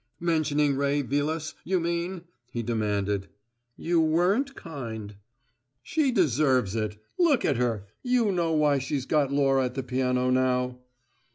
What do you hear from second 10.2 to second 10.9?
now."